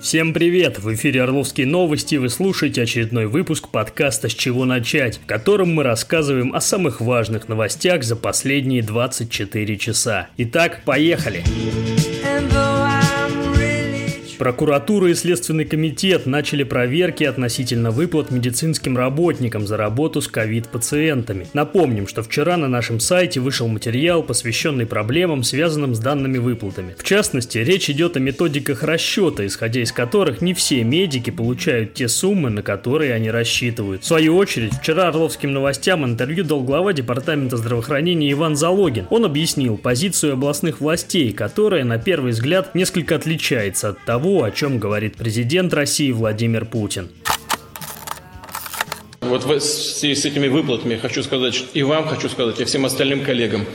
[0.00, 0.78] Всем привет!
[0.78, 5.82] В эфире Орловские новости вы слушаете очередной выпуск подкаста «С чего начать», в котором мы
[5.82, 10.28] рассказываем о самых важных новостях за последние 24 часа.
[10.36, 11.42] Итак, поехали!
[11.44, 12.05] Поехали!
[14.38, 21.46] Прокуратура и Следственный комитет начали проверки относительно выплат медицинским работникам за работу с ковид-пациентами.
[21.54, 26.94] Напомним, что вчера на нашем сайте вышел материал, посвященный проблемам, связанным с данными выплатами.
[26.98, 32.08] В частности, речь идет о методиках расчета, исходя из которых не все медики получают те
[32.08, 34.02] суммы, на которые они рассчитывают.
[34.02, 39.06] В свою очередь, вчера Орловским новостям интервью дал глава Департамента здравоохранения Иван Залогин.
[39.08, 44.50] Он объяснил позицию областных властей, которая, на первый взгляд, несколько отличается от того, того, о
[44.50, 47.10] чем говорит президент России Владимир Путин.
[49.20, 53.24] Вот в связи с этими выплатами хочу сказать, и вам хочу сказать, и всем остальным
[53.24, 53.66] коллегам,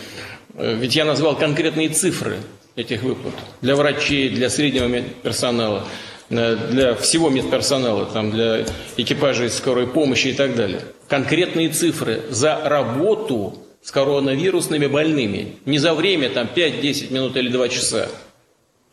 [0.55, 2.35] э, ведь я назвал конкретные цифры
[2.75, 5.87] этих выплат для врачей, для среднего медперсонала,
[6.29, 8.65] э, для всего медперсонала, там, для
[8.97, 10.81] экипажей скорой помощи и так далее.
[11.07, 15.55] Конкретные цифры за работу с коронавирусными больными.
[15.65, 18.09] Не за время, там, 5-10 минут или 2 часа,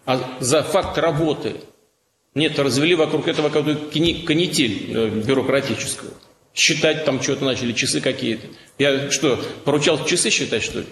[0.08, 1.56] а за факт работы.
[2.34, 6.12] Нет, развели вокруг этого какую-то канитель э, бюрократическую.
[6.54, 8.46] Считать там что-то начали, часы какие-то.
[8.78, 10.86] Я что, поручал часы считать, что ли?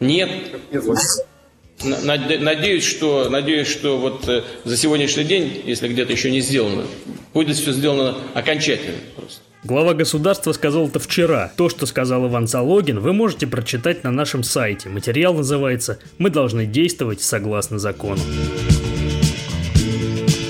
[0.00, 0.28] Нет.
[1.84, 6.84] Надеюсь, что, надеюсь, что вот э, за сегодняшний день, если где-то еще не сделано,
[7.32, 9.42] будет все сделано окончательно просто.
[9.64, 11.50] Глава государства сказал это вчера.
[11.56, 14.88] То, что сказал Иван Залогин, вы можете прочитать на нашем сайте.
[14.88, 18.20] Материал называется «Мы должны действовать согласно закону».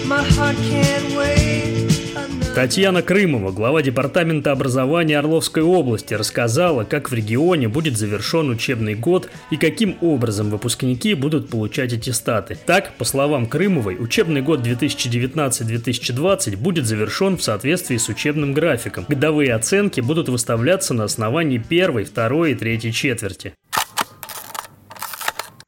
[0.07, 1.18] My heart can't.
[2.55, 9.31] Татьяна Крымова, глава Департамента образования Орловской области, рассказала, как в регионе будет завершен учебный год
[9.51, 12.59] и каким образом выпускники будут получать аттестаты.
[12.67, 19.05] Так, по словам Крымовой, учебный год 2019-2020 будет завершен в соответствии с учебным графиком.
[19.09, 23.55] Годовые оценки будут выставляться на основании первой, второй и третьей четверти.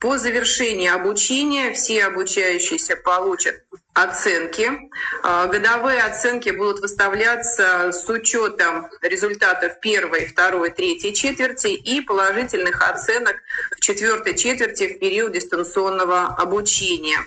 [0.01, 3.63] По завершении обучения все обучающиеся получат
[3.95, 4.91] оценки.
[5.23, 13.37] А, годовые оценки будут выставляться с учетом результатов первой, второй, третьей четверти и положительных оценок
[13.77, 17.19] в четвертой четверти в период дистанционного обучения.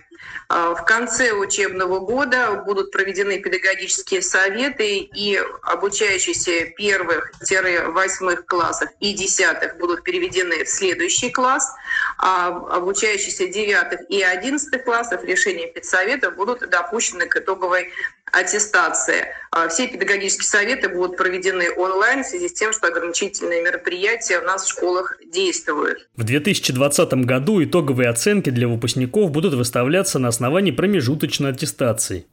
[0.50, 9.78] А, в конце учебного года будут проведены педагогические советы, и обучающиеся первых-восьмых классов и десятых
[9.78, 11.74] будут переведены в следующий класс,
[12.18, 17.92] а обучающиеся девятых и одиннадцатых классов решения педсовета будут допущены к итоговой
[18.34, 19.28] аттестации.
[19.52, 24.44] А, все педагогические советы будут проведены онлайн в связи с тем, что ограничительные мероприятия у
[24.44, 26.08] нас в школах действуют.
[26.16, 32.26] В 2020 году итоговые оценки для выпускников будут выставляться на основании промежуточной аттестации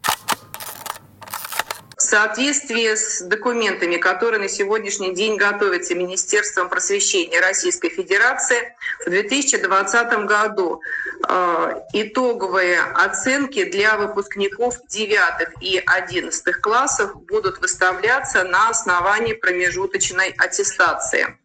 [2.10, 8.74] соответствии с документами, которые на сегодняшний день готовятся Министерством просвещения Российской Федерации,
[9.06, 10.82] в 2020 году
[11.28, 21.36] э, итоговые оценки для выпускников 9 и 11 классов будут выставляться на основании промежуточной аттестации.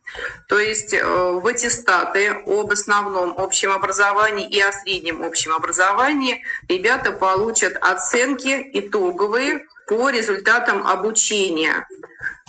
[0.48, 7.12] То есть э, в аттестаты об основном общем образовании и о среднем общем образовании ребята
[7.12, 11.88] получат оценки итоговые по результатам обучения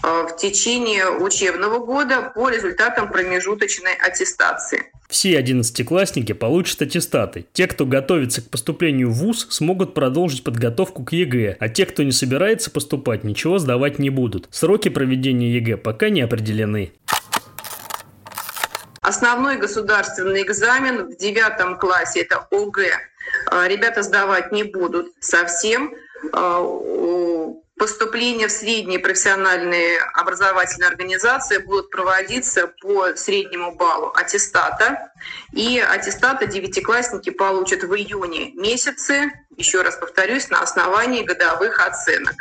[0.02, 4.92] э, в течение учебного года по результатам промежуточной аттестации.
[5.08, 7.46] Все одиннадцатиклассники получат аттестаты.
[7.52, 12.02] Те, кто готовится к поступлению в ВУЗ, смогут продолжить подготовку к ЕГЭ, а те, кто
[12.02, 14.48] не собирается поступать, ничего сдавать не будут.
[14.50, 16.92] Сроки проведения ЕГЭ пока не определены.
[19.00, 22.90] Основной государственный экзамен в девятом классе– это ОГЭ.
[23.52, 25.94] Э, ребята сдавать не будут совсем.
[27.78, 35.12] Поступления в средние профессиональные образовательные организации будут проводиться по среднему баллу аттестата.
[35.52, 42.34] И аттестата девятиклассники получат в июне месяце, еще раз повторюсь, на основании годовых оценок.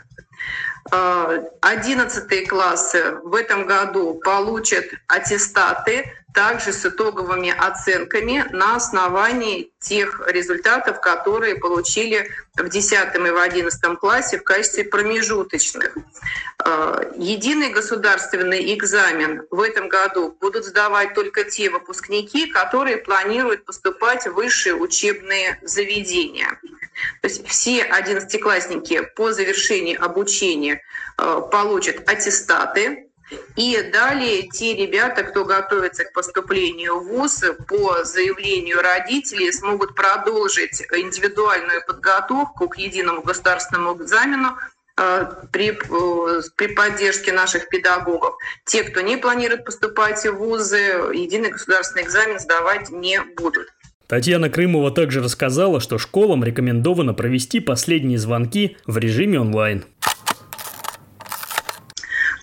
[0.92, 10.22] Э, одиннадцатые классы в этом году получат аттестаты также с итоговыми оценками на основании тех
[10.28, 15.98] результатов, которые получили в 10 и в 11 классе в качестве промежуточных.
[16.64, 24.28] Э, единый государственный экзамен в этом году будут сдавать только те выпускники, которые планируют поступать
[24.28, 26.60] в высшие учебные заведения.
[27.22, 30.82] То есть все одиннадцатиклассники по завершении обучения
[31.18, 33.10] э, получат аттестаты,
[33.56, 40.82] И далее те ребята, кто готовится к поступлению в ВУЗ, по заявлению родителей смогут продолжить
[40.92, 44.58] индивидуальную подготовку к единому государственному экзамену
[44.98, 48.36] э, при, э, при поддержке наших педагогов.
[48.66, 50.78] Те, кто не планирует поступать в ВУЗы,
[51.14, 53.70] единый государственный экзамен сдавать не будут.
[54.07, 59.84] Татьяна Крымова также рассказала, что школам рекомендовано провести последние звонки в режиме онлайн.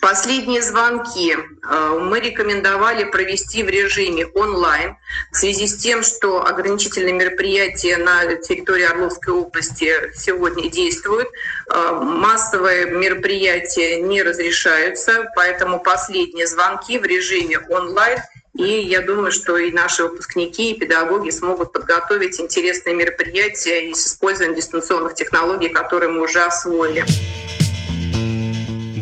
[0.03, 4.97] Последние звонки э, мы рекомендовали провести в режиме онлайн
[5.31, 11.29] в связи с тем, что ограничительные мероприятия на территории Орловской области сегодня действуют.
[11.73, 18.19] Э, массовые мероприятия не разрешаются, поэтому последние звонки в режиме онлайн
[18.55, 24.07] и я думаю, что и наши выпускники, и педагоги смогут подготовить интересные мероприятия и с
[24.07, 27.05] использованием дистанционных технологий, которые мы уже освоили.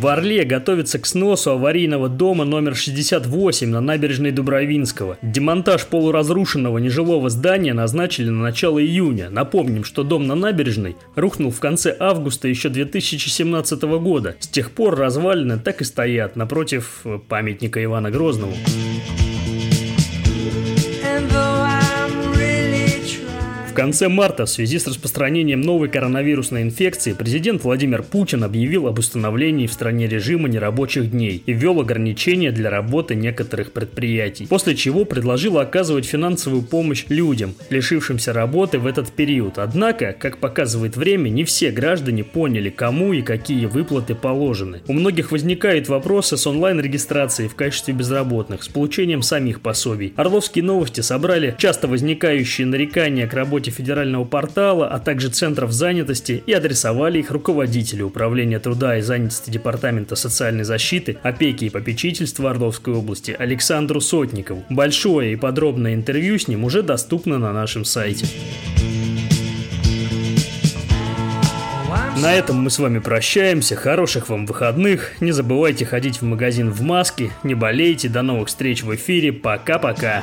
[0.00, 5.18] В Орле готовится к сносу аварийного дома номер 68 на набережной Дубровинского.
[5.20, 9.28] Демонтаж полуразрушенного нежилого здания назначили на начало июня.
[9.28, 14.36] Напомним, что дом на набережной рухнул в конце августа еще 2017 года.
[14.40, 18.54] С тех пор развалины так и стоят напротив памятника Ивана Грозного.
[23.80, 29.66] Конце марта в связи с распространением новой коронавирусной инфекции президент Владимир Путин объявил об установлении
[29.66, 35.58] в стране режима нерабочих дней и ввел ограничения для работы некоторых предприятий, после чего предложил
[35.58, 39.56] оказывать финансовую помощь людям, лишившимся работы в этот период.
[39.56, 44.82] Однако, как показывает время, не все граждане поняли, кому и какие выплаты положены.
[44.88, 50.12] У многих возникают вопросы с онлайн-регистрацией в качестве безработных, с получением самих пособий.
[50.16, 56.42] Орловские новости собрали часто возникающие нарекания к работе работе федерального портала, а также центров занятости
[56.46, 62.94] и адресовали их руководителю Управления труда и занятости Департамента социальной защиты, опеки и попечительства Орловской
[62.94, 64.64] области Александру Сотникову.
[64.70, 68.26] Большое и подробное интервью с ним уже доступно на нашем сайте.
[72.22, 73.76] На этом мы с вами прощаемся.
[73.76, 75.12] Хороших вам выходных.
[75.20, 77.30] Не забывайте ходить в магазин в маске.
[77.44, 78.08] Не болейте.
[78.10, 79.32] До новых встреч в эфире.
[79.32, 80.22] Пока-пока.